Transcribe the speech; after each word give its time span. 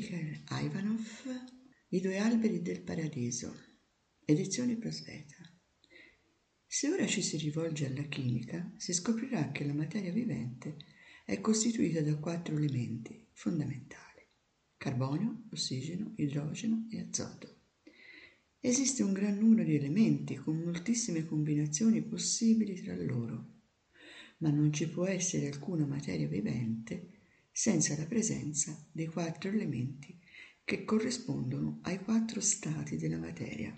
Mikhail 0.00 0.44
Ivanov 0.48 1.04
I 1.90 2.00
due 2.00 2.16
alberi 2.16 2.62
del 2.62 2.80
paradiso, 2.80 3.54
edizioni 4.24 4.76
Prosveta. 4.76 5.36
Se 6.66 6.88
ora 6.88 7.06
ci 7.06 7.20
si 7.20 7.36
rivolge 7.36 7.84
alla 7.84 8.04
chimica, 8.04 8.72
si 8.78 8.94
scoprirà 8.94 9.50
che 9.50 9.66
la 9.66 9.74
materia 9.74 10.10
vivente 10.10 10.78
è 11.26 11.38
costituita 11.42 12.00
da 12.00 12.16
quattro 12.16 12.56
elementi 12.56 13.26
fondamentali: 13.32 14.26
carbonio, 14.78 15.42
ossigeno, 15.50 16.14
idrogeno 16.16 16.86
e 16.90 17.00
azoto. 17.00 17.56
Esiste 18.58 19.02
un 19.02 19.12
gran 19.12 19.36
numero 19.36 19.64
di 19.64 19.74
elementi 19.74 20.36
con 20.36 20.56
moltissime 20.56 21.26
combinazioni 21.26 22.00
possibili 22.00 22.80
tra 22.80 22.96
loro, 22.96 23.60
ma 24.38 24.48
non 24.48 24.72
ci 24.72 24.88
può 24.88 25.04
essere 25.04 25.48
alcuna 25.48 25.84
materia 25.84 26.26
vivente 26.26 27.19
senza 27.52 27.96
la 27.96 28.06
presenza 28.06 28.76
dei 28.92 29.06
quattro 29.06 29.50
elementi 29.50 30.18
che 30.64 30.84
corrispondono 30.84 31.80
ai 31.82 31.98
quattro 31.98 32.40
stati 32.40 32.96
della 32.96 33.18
materia, 33.18 33.74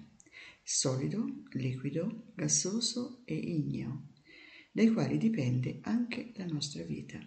solido, 0.62 1.45
liquido, 1.53 2.33
gassoso 2.35 3.23
e 3.25 3.35
igneo, 3.35 4.09
dai 4.71 4.93
quali 4.93 5.19
dipende 5.19 5.79
anche 5.83 6.33
la 6.37 6.47
nostra 6.47 6.83
vita. 6.83 7.19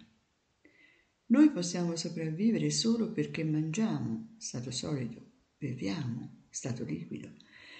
Noi 1.28 1.50
possiamo 1.50 1.96
sopravvivere 1.96 2.70
solo 2.70 3.10
perché 3.10 3.42
mangiamo, 3.42 4.36
stato 4.38 4.70
solido, 4.70 5.20
beviamo, 5.58 6.44
stato 6.48 6.84
liquido, 6.84 7.34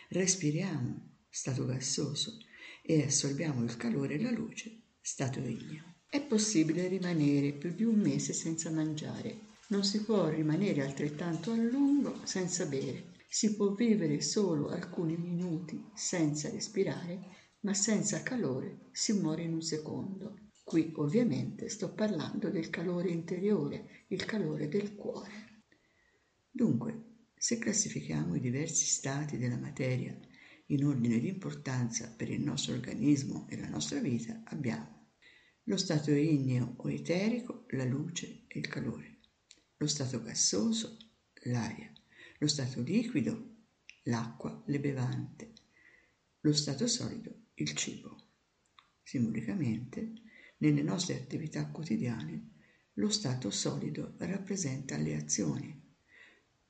respiriamo, 0.08 1.18
stato 1.28 1.64
gassoso, 1.64 2.38
e 2.82 3.02
assorbiamo 3.02 3.64
il 3.64 3.76
calore 3.76 4.14
e 4.14 4.22
la 4.22 4.30
luce, 4.30 4.82
stato 5.00 5.40
igneo. 5.40 5.95
È 6.08 6.20
possibile 6.22 6.88
rimanere 6.88 7.52
più 7.52 7.72
di 7.72 7.84
un 7.84 7.98
mese 7.98 8.32
senza 8.32 8.70
mangiare 8.70 9.46
non 9.68 9.82
si 9.82 10.04
può 10.04 10.28
rimanere 10.28 10.82
altrettanto 10.82 11.50
a 11.50 11.56
lungo 11.56 12.20
senza 12.24 12.66
bere. 12.66 13.14
Si 13.28 13.56
può 13.56 13.74
vivere 13.74 14.20
solo 14.20 14.68
alcuni 14.68 15.16
minuti 15.16 15.90
senza 15.92 16.48
respirare, 16.50 17.18
ma 17.60 17.74
senza 17.74 18.22
calore 18.22 18.86
si 18.92 19.12
muore 19.14 19.42
in 19.42 19.54
un 19.54 19.62
secondo. 19.62 20.38
Qui 20.62 20.92
ovviamente 20.96 21.68
sto 21.68 21.92
parlando 21.92 22.48
del 22.48 22.70
calore 22.70 23.08
interiore, 23.10 24.04
il 24.08 24.24
calore 24.24 24.68
del 24.68 24.94
cuore. 24.94 25.64
Dunque, 26.48 27.02
se 27.36 27.58
classifichiamo 27.58 28.36
i 28.36 28.40
diversi 28.40 28.86
stati 28.86 29.36
della 29.36 29.58
materia 29.58 30.16
in 30.66 30.84
ordine 30.84 31.18
di 31.18 31.28
importanza 31.28 32.12
per 32.16 32.30
il 32.30 32.40
nostro 32.40 32.72
organismo 32.72 33.46
e 33.48 33.58
la 33.58 33.68
nostra 33.68 33.98
vita, 33.98 34.42
abbiamo 34.44 34.95
lo 35.68 35.76
stato 35.76 36.12
igneo 36.12 36.74
o 36.76 36.90
eterico, 36.90 37.66
la 37.70 37.84
luce 37.84 38.44
e 38.46 38.60
il 38.60 38.68
calore. 38.68 39.18
Lo 39.78 39.88
stato 39.88 40.22
gassoso, 40.22 40.96
l'aria, 41.44 41.92
lo 42.38 42.46
stato 42.46 42.80
liquido, 42.82 43.64
l'acqua, 44.04 44.62
le 44.66 44.78
bevande, 44.78 45.52
lo 46.40 46.52
stato 46.52 46.86
solido, 46.86 47.48
il 47.54 47.72
cibo. 47.74 48.16
Simbolicamente, 49.02 50.12
nelle 50.58 50.82
nostre 50.82 51.16
attività 51.16 51.66
quotidiane, 51.66 52.50
lo 52.94 53.08
stato 53.10 53.50
solido 53.50 54.14
rappresenta 54.18 54.96
le 54.96 55.16
azioni, 55.16 55.94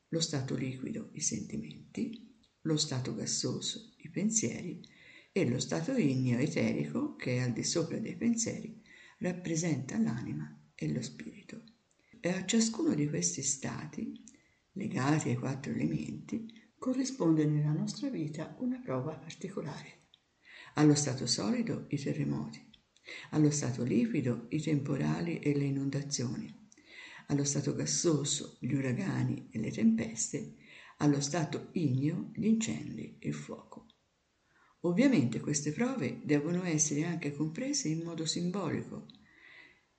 lo 0.09 0.21
stato 0.21 0.55
liquido 0.55 1.11
i 1.13 1.21
sentimenti, 1.21 2.35
lo 2.63 2.79
stato 2.79 3.15
gassoso 3.15 3.93
i 3.99 4.09
pensieri. 4.09 4.81
E 5.37 5.47
lo 5.47 5.59
stato 5.59 5.93
igneo 5.93 6.39
eterico, 6.39 7.15
che 7.15 7.37
è 7.37 7.41
al 7.41 7.53
di 7.53 7.63
sopra 7.63 7.99
dei 7.99 8.17
pensieri, 8.17 8.83
rappresenta 9.19 9.99
l'anima 9.99 10.59
e 10.75 10.93
lo 10.93 11.03
spirito 11.03 11.63
e 12.21 12.31
a 12.31 12.45
ciascuno 12.45 12.95
di 12.95 13.09
questi 13.09 13.43
stati, 13.43 14.23
legati 14.73 15.29
ai 15.29 15.37
quattro 15.37 15.73
elementi, 15.73 16.53
corrisponde 16.79 17.47
nella 17.47 17.73
nostra 17.73 18.09
vita 18.11 18.57
una 18.59 18.81
prova 18.81 19.17
particolare. 19.17 20.09
Allo 20.75 20.95
stato 20.95 21.27
solido 21.27 21.87
i 21.89 21.99
terremoti, 21.99 22.65
allo 23.31 23.51
stato 23.51 23.85
liquido 23.85 24.47
i 24.51 24.61
temporali 24.61 25.39
e 25.39 25.57
le 25.57 25.65
inondazioni, 25.65 26.53
allo 27.29 27.45
stato 27.45 27.75
gassoso 27.75 28.57
gli 28.61 28.73
uragani 28.75 29.49
e 29.51 29.59
le 29.59 29.71
tempeste, 29.71 30.57
allo 30.99 31.21
stato 31.21 31.69
igneo 31.73 32.31
gli 32.35 32.47
incendi 32.47 33.17
e 33.19 33.29
il 33.29 33.35
fuoco. 33.35 33.87
Ovviamente 34.87 35.41
queste 35.41 35.73
prove 35.73 36.21
devono 36.23 36.63
essere 36.63 37.03
anche 37.03 37.33
comprese 37.33 37.89
in 37.89 38.05
modo 38.05 38.25
simbolico, 38.25 39.09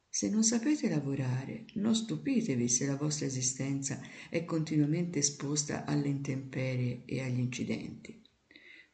se 0.08 0.30
non 0.30 0.44
sapete 0.44 0.88
lavorare, 0.88 1.66
non 1.74 1.94
stupitevi 1.94 2.70
se 2.70 2.86
la 2.86 2.96
vostra 2.96 3.26
esistenza 3.26 4.00
è 4.30 4.46
continuamente 4.46 5.20
esposta 5.20 5.84
alle 5.84 6.08
intemperie 6.08 7.04
e 7.06 7.22
agli 7.22 7.40
incidenti. 7.40 8.24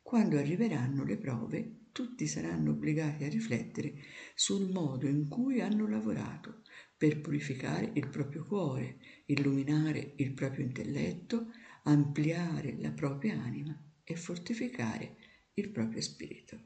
Quando 0.02 0.40
arriveranno 0.40 1.04
le 1.06 1.18
prove, 1.18 1.82
tutti 1.92 2.26
saranno 2.26 2.72
obbligati 2.72 3.24
a 3.24 3.30
riflettere 3.30 3.94
sul 4.34 4.72
modo 4.72 5.06
in 5.06 5.28
cui 5.28 5.62
hanno 5.62 5.88
lavorato 5.88 6.64
per 6.98 7.22
purificare 7.22 7.92
il 7.94 8.10
proprio 8.10 8.46
cuore, 8.46 8.98
illuminare 9.28 10.14
il 10.18 10.34
proprio 10.34 10.66
intelletto, 10.66 11.52
ampliare 11.84 12.78
la 12.80 12.92
propria 12.92 13.40
anima 13.40 13.80
e 14.04 14.16
fortificare 14.16 15.18
il 15.56 15.70
proprio 15.70 16.02
spirito. 16.02 16.60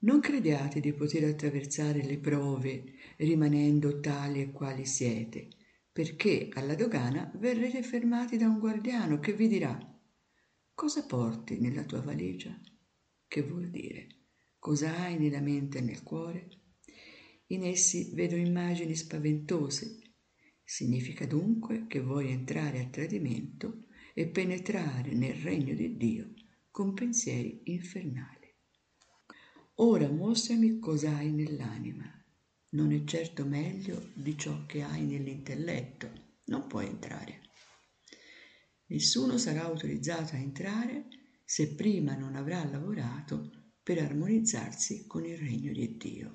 Non 0.00 0.20
crediate 0.20 0.80
di 0.80 0.92
poter 0.92 1.24
attraversare 1.24 2.04
le 2.04 2.18
prove 2.18 2.84
rimanendo 3.16 4.00
tali 4.00 4.42
e 4.42 4.52
quali 4.52 4.84
siete, 4.84 5.48
perché 5.90 6.50
alla 6.52 6.74
dogana 6.74 7.32
verrete 7.36 7.82
fermati 7.82 8.36
da 8.36 8.46
un 8.46 8.58
guardiano 8.58 9.18
che 9.18 9.32
vi 9.32 9.48
dirà 9.48 9.76
cosa 10.74 11.04
porti 11.04 11.58
nella 11.58 11.82
tua 11.82 12.00
valigia? 12.00 12.56
Che 13.26 13.42
vuol 13.42 13.70
dire? 13.70 14.06
Cosa 14.60 14.96
hai 14.96 15.18
nella 15.18 15.40
mente 15.40 15.78
e 15.78 15.80
nel 15.80 16.04
cuore? 16.04 16.48
In 17.46 17.64
essi 17.64 18.12
vedo 18.14 18.36
immagini 18.36 18.94
spaventose. 18.94 19.98
Significa 20.62 21.26
dunque 21.26 21.86
che 21.88 22.00
vuoi 22.00 22.30
entrare 22.30 22.78
a 22.80 22.86
tradimento 22.86 23.86
e 24.14 24.28
penetrare 24.28 25.14
nel 25.14 25.34
regno 25.34 25.74
di 25.74 25.96
Dio 25.96 26.34
con 26.78 26.94
pensieri 26.94 27.62
infernali. 27.64 28.54
Ora 29.80 30.08
mostrami 30.08 30.78
cosa 30.78 31.16
hai 31.16 31.32
nell'anima. 31.32 32.04
Non 32.70 32.92
è 32.92 33.02
certo 33.02 33.44
meglio 33.44 34.10
di 34.14 34.38
ciò 34.38 34.64
che 34.64 34.82
hai 34.82 35.02
nell'intelletto. 35.02 36.08
Non 36.44 36.68
puoi 36.68 36.86
entrare. 36.86 37.40
Nessuno 38.90 39.38
sarà 39.38 39.64
autorizzato 39.64 40.36
a 40.36 40.38
entrare 40.38 41.08
se 41.44 41.74
prima 41.74 42.14
non 42.14 42.36
avrà 42.36 42.64
lavorato 42.64 43.72
per 43.82 43.98
armonizzarsi 43.98 45.08
con 45.08 45.24
il 45.24 45.36
regno 45.36 45.72
di 45.72 45.96
Dio. 45.96 46.30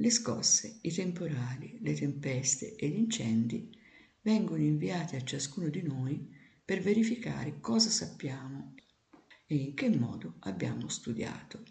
Le 0.00 0.08
scosse, 0.08 0.78
i 0.80 0.90
temporali, 0.90 1.76
le 1.82 1.92
tempeste 1.92 2.74
e 2.74 2.88
gli 2.88 2.96
incendi 2.96 3.70
vengono 4.22 4.62
inviati 4.62 5.14
a 5.14 5.22
ciascuno 5.22 5.68
di 5.68 5.82
noi 5.82 6.26
per 6.64 6.80
verificare 6.80 7.60
cosa 7.60 7.90
sappiamo 7.90 8.76
e 9.44 9.56
in 9.56 9.74
che 9.74 9.90
modo 9.90 10.36
abbiamo 10.40 10.88
studiato. 10.88 11.62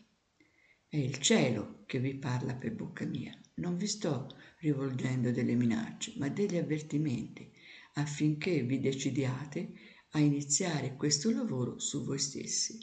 È 0.88 0.96
il 0.96 1.18
cielo 1.18 1.82
che 1.88 2.00
vi 2.00 2.14
parla 2.14 2.54
per 2.54 2.76
bocca 2.76 3.04
mia. 3.04 3.36
Non 3.56 3.78
vi 3.78 3.88
sto 3.88 4.30
rivolgendo 4.60 5.32
delle 5.32 5.56
minacce, 5.56 6.14
ma 6.18 6.30
degli 6.30 6.58
avvertimenti 6.58 7.52
affinché 7.94 8.62
vi 8.62 8.80
decidiate 8.80 9.74
a 10.12 10.20
iniziare 10.20 10.96
questo 10.96 11.32
lavoro 11.32 11.80
su 11.80 12.06
voi 12.06 12.20
stessi. 12.20 12.78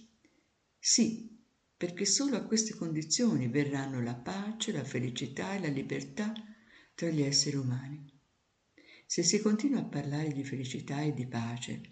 Sì, 0.76 1.36
perché 1.76 2.06
solo 2.06 2.37
a 2.37 2.44
queste 2.44 2.75
condizioni 2.75 3.49
verranno 3.49 4.00
la 4.02 4.14
pace, 4.14 4.73
la 4.73 4.84
felicità 4.84 5.55
e 5.55 5.61
la 5.61 5.69
libertà 5.69 6.32
tra 6.94 7.08
gli 7.08 7.20
esseri 7.20 7.56
umani. 7.56 8.05
Se 9.05 9.23
si 9.23 9.40
continua 9.40 9.81
a 9.81 9.84
parlare 9.84 10.32
di 10.32 10.43
felicità 10.43 11.02
e 11.02 11.12
di 11.12 11.26
pace 11.26 11.82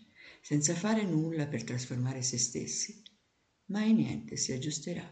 senza 0.41 0.75
fare 0.75 1.05
nulla 1.05 1.47
per 1.47 1.65
trasformare 1.65 2.23
se 2.23 2.39
stessi, 2.39 3.03
mai 3.67 3.93
niente 3.93 4.37
si 4.37 4.53
aggiusterà. 4.53 5.11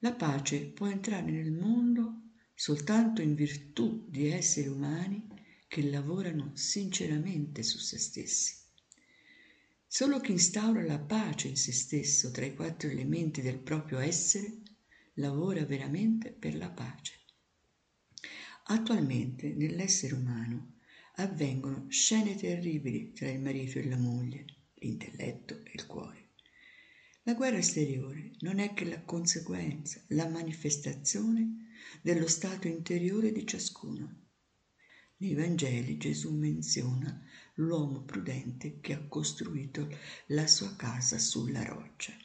La 0.00 0.12
pace 0.12 0.66
può 0.66 0.86
entrare 0.86 1.30
nel 1.30 1.52
mondo 1.52 2.22
soltanto 2.54 3.22
in 3.22 3.34
virtù 3.34 4.04
di 4.08 4.28
esseri 4.28 4.68
umani 4.68 5.26
che 5.68 5.88
lavorano 5.88 6.52
sinceramente 6.54 7.62
su 7.62 7.78
se 7.78 7.98
stessi. 7.98 8.57
Solo 9.90 10.20
chi 10.20 10.32
instaura 10.32 10.84
la 10.84 10.98
pace 10.98 11.48
in 11.48 11.56
se 11.56 11.72
stesso 11.72 12.30
tra 12.30 12.44
i 12.44 12.54
quattro 12.54 12.90
elementi 12.90 13.40
del 13.40 13.58
proprio 13.58 13.98
essere 13.98 14.60
lavora 15.14 15.64
veramente 15.64 16.30
per 16.30 16.54
la 16.54 16.68
pace. 16.68 17.14
Attualmente 18.64 19.54
nell'essere 19.54 20.12
umano 20.12 20.74
avvengono 21.14 21.86
scene 21.88 22.36
terribili 22.36 23.14
tra 23.14 23.30
il 23.30 23.40
marito 23.40 23.78
e 23.78 23.88
la 23.88 23.96
moglie, 23.96 24.44
l'intelletto 24.74 25.64
e 25.64 25.70
il 25.72 25.86
cuore. 25.86 26.32
La 27.22 27.32
guerra 27.32 27.56
esteriore 27.56 28.32
non 28.40 28.58
è 28.58 28.74
che 28.74 28.84
la 28.84 29.00
conseguenza, 29.00 30.02
la 30.08 30.28
manifestazione 30.28 31.70
dello 32.02 32.28
stato 32.28 32.68
interiore 32.68 33.32
di 33.32 33.46
ciascuno. 33.46 34.26
Nei 35.16 35.34
Vangeli 35.34 35.96
Gesù 35.96 36.32
menziona 36.34 37.24
l'uomo 37.58 38.02
prudente 38.02 38.80
che 38.80 38.92
ha 38.92 39.00
costruito 39.06 39.88
la 40.26 40.46
sua 40.46 40.74
casa 40.76 41.18
sulla 41.18 41.64
roccia. 41.64 42.16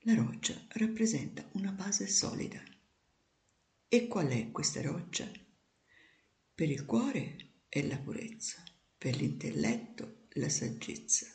La 0.00 0.14
roccia 0.14 0.54
rappresenta 0.68 1.46
una 1.52 1.72
base 1.72 2.06
solida. 2.06 2.62
E 3.88 4.06
qual 4.06 4.28
è 4.28 4.50
questa 4.50 4.80
roccia? 4.80 5.30
Per 6.54 6.70
il 6.70 6.84
cuore 6.84 7.64
è 7.68 7.86
la 7.86 7.98
purezza, 7.98 8.62
per 8.96 9.16
l'intelletto 9.16 10.26
la 10.34 10.48
saggezza, 10.48 11.26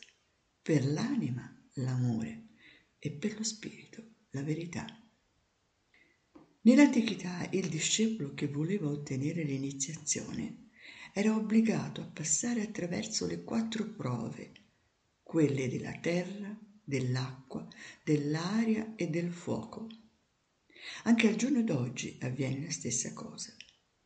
per 0.60 0.84
l'anima 0.84 1.52
l'amore 1.74 2.48
e 2.98 3.12
per 3.12 3.36
lo 3.36 3.44
spirito 3.44 4.02
la 4.30 4.42
verità. 4.42 4.84
Nell'antichità 6.62 7.48
il 7.52 7.68
discepolo 7.68 8.34
che 8.34 8.48
voleva 8.48 8.88
ottenere 8.88 9.44
l'iniziazione 9.44 10.65
era 11.18 11.34
obbligato 11.34 12.02
a 12.02 12.10
passare 12.12 12.60
attraverso 12.60 13.24
le 13.26 13.42
quattro 13.42 13.86
prove, 13.86 14.52
quelle 15.22 15.66
della 15.66 15.98
terra, 15.98 16.54
dell'acqua, 16.84 17.66
dell'aria 18.04 18.92
e 18.96 19.08
del 19.08 19.32
fuoco. 19.32 19.86
Anche 21.04 21.26
al 21.26 21.36
giorno 21.36 21.62
d'oggi 21.62 22.18
avviene 22.20 22.64
la 22.64 22.70
stessa 22.70 23.14
cosa, 23.14 23.54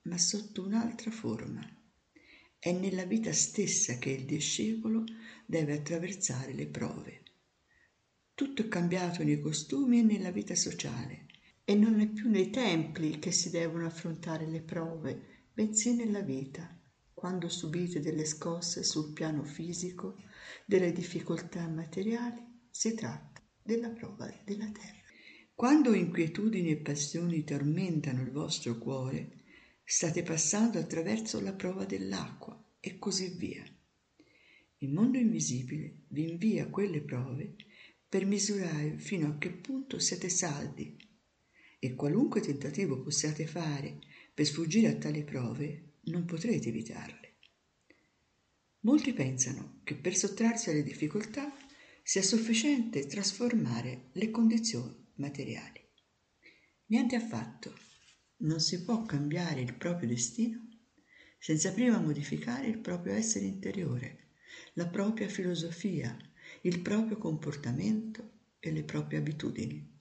ma 0.03 0.17
sotto 0.19 0.65
un'altra 0.65 1.11
forma. 1.11 1.69
È 2.57 2.71
nella 2.71 3.05
vita 3.07 3.33
stessa 3.33 3.99
che 3.99 4.11
il 4.11 4.25
discepolo 4.25 5.03
deve 5.47 5.79
attraversare 5.79 6.53
le 6.53 6.69
prove. 6.69 7.23
Tutto 8.37 8.63
è 8.63 8.69
cambiato 8.69 9.25
nei 9.25 9.41
costumi 9.41 9.99
e 9.99 10.03
nella 10.03 10.31
vita 10.31 10.55
sociale 10.55 11.27
e 11.65 11.75
non 11.75 11.99
è 11.99 12.07
più 12.07 12.31
nei 12.31 12.51
templi 12.51 13.19
che 13.19 13.33
si 13.33 13.51
devono 13.51 13.85
affrontare 13.85 14.47
le 14.47 14.61
prove, 14.61 15.49
bensì 15.53 15.97
nella 15.97 16.21
vita, 16.21 16.79
quando 17.21 17.51
subite 17.51 18.01
delle 18.01 18.25
scosse 18.25 18.83
sul 18.83 19.13
piano 19.13 19.45
fisico, 19.45 20.17
delle 20.65 20.91
difficoltà 20.91 21.69
materiali 21.69 22.43
si 22.71 22.95
tratta 22.95 23.43
della 23.63 23.91
prova 23.91 24.33
della 24.43 24.71
terra. 24.71 25.03
Quando 25.55 25.93
inquietudini 25.93 26.71
e 26.71 26.77
passioni 26.79 27.45
tormentano 27.45 28.23
il 28.23 28.31
vostro 28.31 28.79
cuore, 28.79 29.43
state 29.85 30.23
passando 30.23 30.79
attraverso 30.79 31.43
la 31.43 31.53
prova 31.53 31.85
dell'acqua 31.85 32.59
e 32.81 32.99
così 32.99 33.35
via. 33.37 33.65
Il 34.79 34.91
mondo 34.91 35.19
invisibile 35.19 36.05
vi 36.09 36.31
invia 36.31 36.71
quelle 36.71 37.03
prove 37.03 37.55
per 38.09 38.25
misurare 38.25 38.97
fino 38.97 39.29
a 39.29 39.37
che 39.37 39.51
punto 39.51 39.99
siete 39.99 40.31
saldi 40.31 40.97
e 41.79 41.95
qualunque 41.95 42.41
tentativo 42.41 42.99
possiate 43.03 43.47
fare 43.47 43.99
per 44.33 44.47
sfuggire 44.47 44.89
a 44.89 44.97
tali 44.97 45.23
prove 45.23 45.89
non 46.11 46.25
potrete 46.25 46.69
evitarle. 46.69 47.37
Molti 48.81 49.13
pensano 49.13 49.81
che 49.85 49.95
per 49.95 50.17
sottrarsi 50.17 50.71
alle 50.71 50.83
difficoltà 50.83 51.53
sia 52.03 52.23
sufficiente 52.23 53.07
trasformare 53.07 54.09
le 54.13 54.31
condizioni 54.31 55.07
materiali. 55.17 55.81
Niente 56.87 57.17
affatto. 57.17 57.77
Non 58.39 58.61
si 58.61 58.83
può 58.85 59.03
cambiare 59.03 59.61
il 59.61 59.75
proprio 59.75 60.09
destino 60.09 60.69
senza 61.39 61.73
prima 61.73 61.99
modificare 61.99 62.67
il 62.67 62.79
proprio 62.79 63.15
essere 63.15 63.47
interiore, 63.47 64.29
la 64.75 64.87
propria 64.87 65.29
filosofia, 65.29 66.17
il 66.63 66.81
proprio 66.81 67.17
comportamento 67.17 68.31
e 68.59 68.71
le 68.71 68.83
proprie 68.85 69.19
abitudini. 69.19 69.99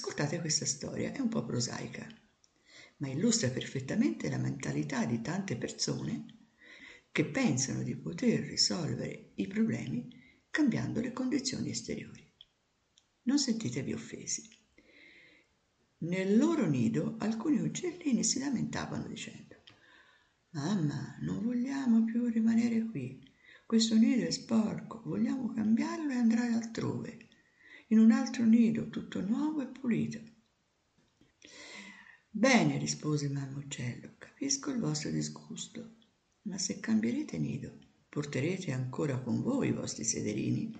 Ascoltate 0.00 0.40
questa 0.40 0.64
storia, 0.64 1.12
è 1.12 1.20
un 1.20 1.28
po' 1.28 1.44
prosaica, 1.44 2.08
ma 2.96 3.08
illustra 3.08 3.50
perfettamente 3.50 4.30
la 4.30 4.38
mentalità 4.38 5.04
di 5.04 5.20
tante 5.20 5.58
persone 5.58 6.24
che 7.12 7.26
pensano 7.26 7.82
di 7.82 7.94
poter 7.96 8.40
risolvere 8.40 9.32
i 9.34 9.46
problemi 9.46 10.08
cambiando 10.48 11.02
le 11.02 11.12
condizioni 11.12 11.68
esteriori. 11.68 12.26
Non 13.24 13.38
sentitevi 13.38 13.92
offesi. 13.92 14.48
Nel 15.98 16.38
loro 16.38 16.66
nido 16.66 17.16
alcuni 17.18 17.60
uccellini 17.60 18.24
si 18.24 18.38
lamentavano 18.38 19.06
dicendo 19.06 19.56
Mamma, 20.52 21.18
non 21.20 21.42
vogliamo 21.42 22.06
più 22.06 22.24
rimanere 22.24 22.86
qui. 22.86 23.22
Questo 23.66 23.96
nido 23.96 24.24
è 24.24 24.30
sporco, 24.30 25.02
vogliamo 25.04 25.52
cambiarlo 25.52 26.10
e 26.10 26.16
andare 26.16 26.54
altrove 26.54 27.28
in 27.92 27.98
un 27.98 28.12
altro 28.12 28.44
nido 28.44 28.88
tutto 28.88 29.20
nuovo 29.20 29.62
e 29.62 29.66
pulito. 29.66 30.20
Bene, 32.30 32.78
rispose 32.78 33.28
mamma 33.28 33.58
uccello, 33.58 34.14
capisco 34.16 34.70
il 34.70 34.78
vostro 34.78 35.10
disgusto, 35.10 35.96
ma 36.42 36.56
se 36.56 36.78
cambierete 36.78 37.36
nido, 37.38 37.76
porterete 38.08 38.70
ancora 38.70 39.18
con 39.18 39.42
voi 39.42 39.68
i 39.68 39.72
vostri 39.72 40.04
sederini? 40.04 40.72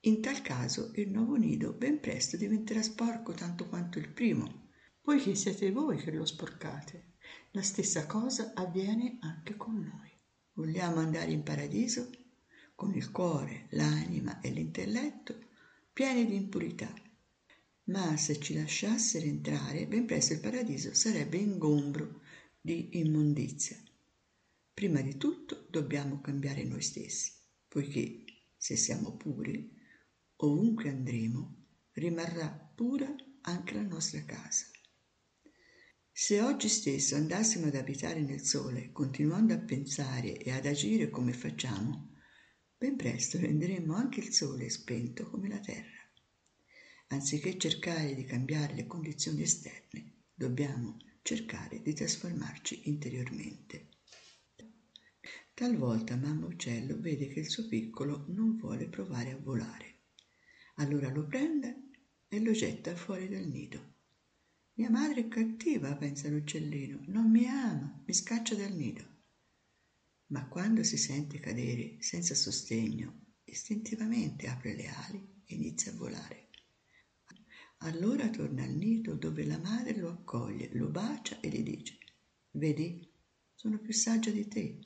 In 0.00 0.20
tal 0.20 0.42
caso 0.42 0.92
il 0.96 1.10
nuovo 1.10 1.36
nido 1.36 1.72
ben 1.72 2.00
presto 2.00 2.36
diventerà 2.36 2.82
sporco 2.82 3.32
tanto 3.32 3.66
quanto 3.66 3.98
il 3.98 4.10
primo, 4.10 4.68
poiché 5.00 5.34
siete 5.34 5.72
voi 5.72 5.96
che 5.96 6.10
lo 6.10 6.26
sporcate. 6.26 7.14
La 7.52 7.62
stessa 7.62 8.06
cosa 8.06 8.52
avviene 8.54 9.16
anche 9.20 9.56
con 9.56 9.74
noi. 9.74 10.10
Vogliamo 10.52 10.96
andare 10.96 11.32
in 11.32 11.42
paradiso? 11.42 12.10
Con 12.74 12.94
il 12.94 13.10
cuore, 13.10 13.68
l'anima 13.70 14.40
e 14.40 14.50
l'intelletto 14.50 15.46
pieni 15.98 16.26
di 16.26 16.36
impurità. 16.36 16.88
Ma 17.86 18.16
se 18.16 18.38
ci 18.38 18.54
lasciassero 18.54 19.26
entrare, 19.26 19.88
ben 19.88 20.06
presto 20.06 20.32
il 20.32 20.38
paradiso 20.38 20.94
sarebbe 20.94 21.38
ingombro 21.38 22.20
di 22.60 23.00
immondizia. 23.00 23.76
Prima 24.72 25.00
di 25.00 25.16
tutto 25.16 25.66
dobbiamo 25.68 26.20
cambiare 26.20 26.62
noi 26.62 26.82
stessi, 26.82 27.32
poiché 27.66 28.22
se 28.56 28.76
siamo 28.76 29.16
puri, 29.16 29.76
ovunque 30.36 30.88
andremo, 30.88 31.64
rimarrà 31.94 32.48
pura 32.48 33.12
anche 33.40 33.74
la 33.74 33.82
nostra 33.82 34.24
casa. 34.24 34.66
Se 36.12 36.40
oggi 36.40 36.68
stesso 36.68 37.16
andassimo 37.16 37.66
ad 37.66 37.74
abitare 37.74 38.20
nel 38.20 38.42
sole, 38.42 38.92
continuando 38.92 39.52
a 39.52 39.58
pensare 39.58 40.36
e 40.36 40.52
ad 40.52 40.64
agire 40.64 41.10
come 41.10 41.32
facciamo, 41.32 42.07
ben 42.78 42.94
presto 42.94 43.40
renderemo 43.40 43.92
anche 43.92 44.20
il 44.20 44.32
sole 44.32 44.70
spento 44.70 45.28
come 45.28 45.48
la 45.48 45.58
terra. 45.58 45.98
Anziché 47.08 47.58
cercare 47.58 48.14
di 48.14 48.24
cambiare 48.24 48.74
le 48.74 48.86
condizioni 48.86 49.42
esterne, 49.42 50.12
dobbiamo 50.32 50.96
cercare 51.22 51.82
di 51.82 51.92
trasformarci 51.92 52.82
interiormente. 52.84 53.88
Talvolta 55.54 56.14
mamma 56.14 56.46
uccello 56.46 57.00
vede 57.00 57.26
che 57.26 57.40
il 57.40 57.48
suo 57.48 57.66
piccolo 57.66 58.26
non 58.28 58.56
vuole 58.56 58.86
provare 58.86 59.32
a 59.32 59.38
volare. 59.38 59.96
Allora 60.76 61.10
lo 61.10 61.26
prende 61.26 61.90
e 62.28 62.38
lo 62.38 62.52
getta 62.52 62.94
fuori 62.94 63.28
dal 63.28 63.48
nido. 63.48 63.94
Mia 64.74 64.90
madre 64.90 65.22
è 65.22 65.28
cattiva, 65.28 65.96
pensa 65.96 66.28
l'uccellino, 66.28 67.02
non 67.06 67.28
mi 67.28 67.44
ama, 67.48 68.00
mi 68.06 68.14
scaccia 68.14 68.54
dal 68.54 68.72
nido 68.72 69.16
ma 70.28 70.46
quando 70.48 70.82
si 70.82 70.96
sente 70.96 71.40
cadere 71.40 71.96
senza 72.00 72.34
sostegno, 72.34 73.26
istintivamente 73.44 74.46
apre 74.46 74.74
le 74.74 74.86
ali 74.88 75.42
e 75.44 75.54
inizia 75.54 75.92
a 75.92 75.96
volare. 75.96 76.48
Allora 77.78 78.28
torna 78.28 78.64
al 78.64 78.72
nido 78.72 79.14
dove 79.14 79.44
la 79.44 79.58
madre 79.58 79.96
lo 79.96 80.10
accoglie, 80.10 80.70
lo 80.72 80.88
bacia 80.88 81.38
e 81.40 81.48
gli 81.48 81.62
dice, 81.62 81.98
vedi, 82.52 83.08
sono 83.54 83.78
più 83.78 83.92
saggia 83.92 84.30
di 84.30 84.48
te. 84.48 84.80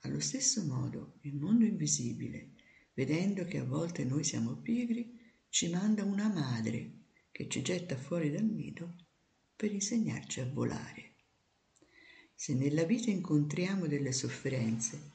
Allo 0.00 0.20
stesso 0.20 0.64
modo, 0.64 1.18
il 1.22 1.34
mondo 1.34 1.64
invisibile, 1.64 2.52
vedendo 2.94 3.44
che 3.44 3.58
a 3.58 3.64
volte 3.64 4.04
noi 4.04 4.24
siamo 4.24 4.56
pigri, 4.56 5.18
ci 5.48 5.68
manda 5.68 6.04
una 6.04 6.28
madre 6.28 6.98
che 7.32 7.48
ci 7.48 7.60
getta 7.60 7.96
fuori 7.96 8.30
dal 8.30 8.44
nido 8.44 8.94
per 9.56 9.72
insegnarci 9.72 10.40
a 10.40 10.48
volare. 10.48 11.09
Se 12.42 12.54
nella 12.54 12.84
vita 12.84 13.10
incontriamo 13.10 13.86
delle 13.86 14.12
sofferenze, 14.12 15.12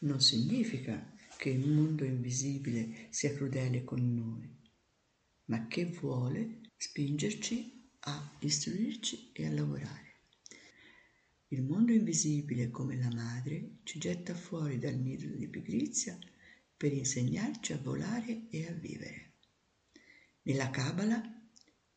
non 0.00 0.20
significa 0.20 1.14
che 1.38 1.48
il 1.48 1.66
mondo 1.66 2.04
invisibile 2.04 3.06
sia 3.08 3.32
crudele 3.32 3.84
con 3.84 4.14
noi, 4.14 4.46
ma 5.46 5.66
che 5.66 5.86
vuole 5.86 6.72
spingerci 6.76 7.88
a 8.00 8.36
istruirci 8.40 9.30
e 9.32 9.46
a 9.46 9.50
lavorare. 9.50 10.16
Il 11.48 11.62
mondo 11.62 11.92
invisibile 11.92 12.70
come 12.70 12.98
la 12.98 13.14
madre 13.14 13.78
ci 13.84 13.98
getta 13.98 14.34
fuori 14.34 14.78
dal 14.78 14.96
nido 14.96 15.26
di 15.26 15.48
pigrizia 15.48 16.18
per 16.76 16.92
insegnarci 16.92 17.72
a 17.72 17.78
volare 17.78 18.42
e 18.50 18.66
a 18.66 18.72
vivere. 18.72 19.32
Nella 20.42 20.68
Kabbalah 20.68 21.48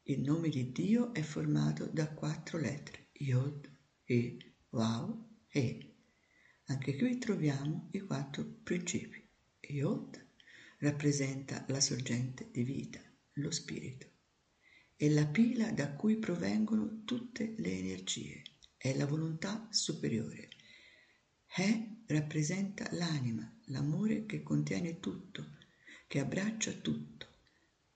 il 0.03 0.21
nome 0.21 0.47
di 0.47 0.71
Dio 0.71 1.13
è 1.13 1.23
formato 1.23 1.87
da 1.87 2.07
quattro 2.13 2.57
lettere, 2.57 3.09
Yod, 3.11 3.69
E, 4.05 4.50
Waw, 4.73 5.27
E. 5.49 5.95
Anche 6.67 6.95
qui 6.95 7.17
troviamo 7.17 7.89
i 7.91 7.99
quattro 7.99 8.45
principi. 8.63 9.21
Yod 9.59 10.25
rappresenta 10.77 11.65
la 11.67 11.81
sorgente 11.81 12.49
di 12.51 12.63
vita, 12.63 13.01
lo 13.33 13.51
spirito. 13.51 14.07
È 14.95 15.09
la 15.09 15.25
pila 15.25 15.71
da 15.71 15.91
cui 15.91 16.17
provengono 16.17 17.03
tutte 17.03 17.53
le 17.57 17.77
energie, 17.77 18.43
è 18.77 18.95
la 18.95 19.05
volontà 19.05 19.67
superiore. 19.71 20.49
He 21.53 22.03
rappresenta 22.05 22.87
l'anima, 22.93 23.53
l'amore 23.65 24.25
che 24.25 24.41
contiene 24.41 25.01
tutto, 25.01 25.57
che 26.07 26.19
abbraccia 26.19 26.71
tutto. 26.71 27.27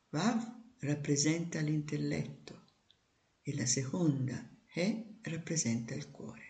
Vav 0.10 0.75
rappresenta 0.79 1.62
l'intelletto 1.62 2.65
e 3.41 3.55
la 3.55 3.65
seconda 3.65 4.46
He 4.74 5.20
rappresenta 5.22 5.96
il 5.96 6.12
cuore. 6.12 6.45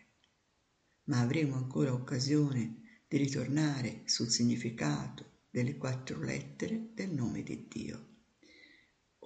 Ma 1.05 1.19
avremo 1.19 1.55
ancora 1.55 1.93
occasione 1.93 3.03
di 3.07 3.17
ritornare 3.17 4.01
sul 4.05 4.29
significato 4.29 5.43
delle 5.49 5.77
quattro 5.77 6.19
lettere 6.19 6.89
del 6.93 7.11
nome 7.11 7.43
di 7.43 7.67
Dio. 7.67 8.07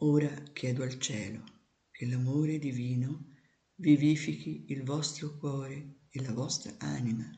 Ora 0.01 0.29
chiedo 0.53 0.83
al 0.83 0.99
cielo 0.99 1.43
che 1.91 2.05
l'amore 2.05 2.59
divino 2.59 3.35
vivifichi 3.75 4.65
il 4.69 4.83
vostro 4.83 5.37
cuore 5.37 6.01
e 6.09 6.21
la 6.21 6.33
vostra 6.33 6.75
anima, 6.79 7.29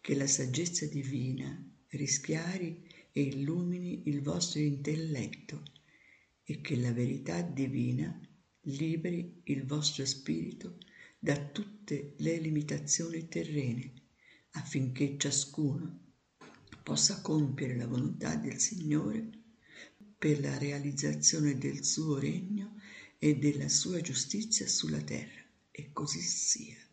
che 0.00 0.14
la 0.14 0.26
saggezza 0.26 0.86
divina 0.86 1.56
rischiari 1.88 2.86
e 3.12 3.22
illumini 3.22 4.02
il 4.06 4.22
vostro 4.22 4.60
intelletto 4.60 5.62
e 6.42 6.60
che 6.60 6.76
la 6.76 6.92
verità 6.92 7.42
divina 7.42 8.18
liberi 8.62 9.40
il 9.44 9.64
vostro 9.64 10.04
spirito 10.04 10.78
da 11.18 11.36
tutte 11.36 11.73
le 11.86 12.38
limitazioni 12.38 13.28
terrene 13.28 13.92
affinché 14.52 15.16
ciascuno 15.18 16.12
possa 16.82 17.20
compiere 17.20 17.76
la 17.76 17.86
volontà 17.86 18.36
del 18.36 18.58
Signore 18.58 19.30
per 20.16 20.40
la 20.40 20.56
realizzazione 20.58 21.58
del 21.58 21.84
suo 21.84 22.18
regno 22.18 22.76
e 23.18 23.36
della 23.36 23.68
sua 23.68 24.00
giustizia 24.00 24.66
sulla 24.66 25.00
terra. 25.00 25.42
E 25.70 25.90
così 25.92 26.20
sia. 26.20 26.83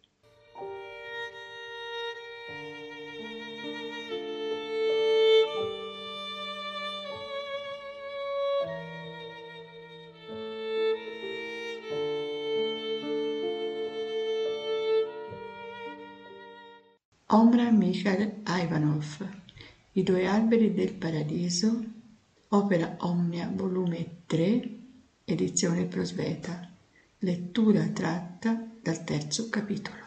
Omra 17.33 17.71
Mikhail 17.71 18.41
Ivanov 18.45 19.25
i 19.93 20.03
due 20.03 20.27
alberi 20.27 20.73
del 20.73 20.91
paradiso, 20.91 21.81
opera 22.49 22.97
Omnia, 22.99 23.49
volume 23.55 24.23
3, 24.25 24.79
edizione 25.23 25.85
Prosveta, 25.85 26.69
lettura 27.19 27.87
tratta 27.87 28.69
dal 28.81 29.05
terzo 29.05 29.47
capitolo. 29.47 30.00